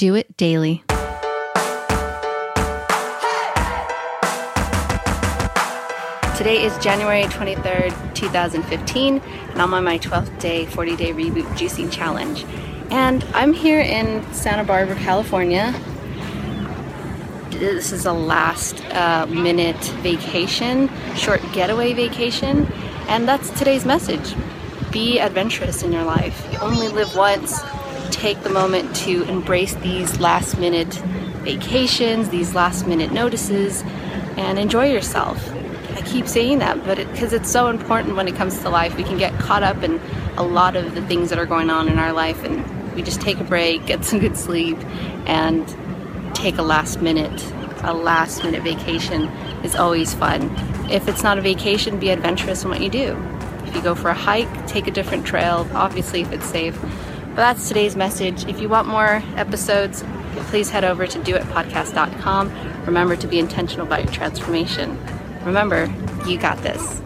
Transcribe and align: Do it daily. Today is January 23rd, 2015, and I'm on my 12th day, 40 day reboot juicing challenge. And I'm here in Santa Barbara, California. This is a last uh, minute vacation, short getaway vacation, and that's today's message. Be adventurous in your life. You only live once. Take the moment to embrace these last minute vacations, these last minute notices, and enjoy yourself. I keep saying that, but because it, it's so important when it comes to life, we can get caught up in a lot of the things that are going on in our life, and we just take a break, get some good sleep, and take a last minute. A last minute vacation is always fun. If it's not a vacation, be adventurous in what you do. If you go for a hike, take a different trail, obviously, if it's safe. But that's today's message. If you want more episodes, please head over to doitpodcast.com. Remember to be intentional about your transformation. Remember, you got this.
Do 0.00 0.14
it 0.14 0.34
daily. 0.38 0.82
Today 6.38 6.64
is 6.64 6.74
January 6.78 7.24
23rd, 7.24 8.14
2015, 8.14 9.18
and 9.18 9.60
I'm 9.60 9.74
on 9.74 9.84
my 9.84 9.98
12th 9.98 10.40
day, 10.40 10.64
40 10.64 10.96
day 10.96 11.12
reboot 11.12 11.44
juicing 11.48 11.92
challenge. 11.92 12.46
And 12.90 13.22
I'm 13.34 13.52
here 13.52 13.80
in 13.80 14.24
Santa 14.32 14.64
Barbara, 14.64 14.96
California. 14.96 15.78
This 17.50 17.92
is 17.92 18.06
a 18.06 18.12
last 18.14 18.82
uh, 18.94 19.26
minute 19.26 19.84
vacation, 20.00 20.88
short 21.14 21.42
getaway 21.52 21.92
vacation, 21.92 22.66
and 23.06 23.28
that's 23.28 23.50
today's 23.50 23.84
message. 23.84 24.34
Be 24.90 25.20
adventurous 25.20 25.82
in 25.82 25.92
your 25.92 26.04
life. 26.04 26.48
You 26.50 26.58
only 26.60 26.88
live 26.88 27.14
once. 27.14 27.60
Take 28.10 28.42
the 28.42 28.50
moment 28.50 28.94
to 28.96 29.22
embrace 29.24 29.74
these 29.76 30.20
last 30.20 30.58
minute 30.58 30.92
vacations, 31.42 32.28
these 32.28 32.54
last 32.54 32.86
minute 32.86 33.12
notices, 33.12 33.82
and 34.36 34.58
enjoy 34.58 34.92
yourself. 34.92 35.50
I 35.96 36.02
keep 36.02 36.28
saying 36.28 36.58
that, 36.58 36.84
but 36.84 36.98
because 36.98 37.32
it, 37.32 37.42
it's 37.42 37.50
so 37.50 37.68
important 37.68 38.16
when 38.16 38.28
it 38.28 38.36
comes 38.36 38.58
to 38.60 38.68
life, 38.68 38.96
we 38.96 39.04
can 39.04 39.16
get 39.16 39.32
caught 39.38 39.62
up 39.62 39.82
in 39.82 40.00
a 40.36 40.42
lot 40.42 40.76
of 40.76 40.94
the 40.94 41.02
things 41.06 41.30
that 41.30 41.38
are 41.38 41.46
going 41.46 41.70
on 41.70 41.88
in 41.88 41.98
our 41.98 42.12
life, 42.12 42.42
and 42.44 42.94
we 42.94 43.02
just 43.02 43.20
take 43.20 43.38
a 43.38 43.44
break, 43.44 43.86
get 43.86 44.04
some 44.04 44.18
good 44.18 44.36
sleep, 44.36 44.78
and 45.26 45.66
take 46.34 46.58
a 46.58 46.62
last 46.62 47.00
minute. 47.00 47.52
A 47.82 47.94
last 47.94 48.44
minute 48.44 48.62
vacation 48.62 49.22
is 49.64 49.74
always 49.74 50.12
fun. 50.12 50.50
If 50.90 51.08
it's 51.08 51.22
not 51.22 51.38
a 51.38 51.40
vacation, 51.40 51.98
be 51.98 52.10
adventurous 52.10 52.64
in 52.64 52.68
what 52.68 52.82
you 52.82 52.90
do. 52.90 53.16
If 53.66 53.74
you 53.74 53.82
go 53.82 53.94
for 53.94 54.10
a 54.10 54.14
hike, 54.14 54.66
take 54.66 54.86
a 54.86 54.90
different 54.90 55.26
trail, 55.26 55.66
obviously, 55.72 56.20
if 56.22 56.32
it's 56.32 56.46
safe. 56.46 56.78
But 57.30 57.36
that's 57.36 57.68
today's 57.68 57.96
message. 57.96 58.44
If 58.46 58.60
you 58.60 58.68
want 58.68 58.88
more 58.88 59.22
episodes, 59.36 60.04
please 60.48 60.70
head 60.70 60.84
over 60.84 61.06
to 61.06 61.18
doitpodcast.com. 61.18 62.84
Remember 62.86 63.16
to 63.16 63.26
be 63.26 63.38
intentional 63.38 63.86
about 63.86 64.04
your 64.04 64.12
transformation. 64.12 64.98
Remember, 65.44 65.92
you 66.26 66.38
got 66.38 66.58
this. 66.58 67.00